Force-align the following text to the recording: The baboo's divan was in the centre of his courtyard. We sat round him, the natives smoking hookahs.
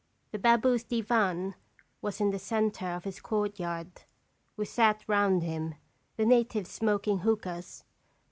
The 0.31 0.39
baboo's 0.39 0.83
divan 0.83 1.53
was 2.01 2.19
in 2.19 2.31
the 2.31 2.39
centre 2.39 2.87
of 2.87 3.03
his 3.03 3.19
courtyard. 3.21 4.01
We 4.57 4.65
sat 4.65 5.03
round 5.07 5.43
him, 5.43 5.75
the 6.17 6.25
natives 6.25 6.71
smoking 6.71 7.19
hookahs. 7.19 7.83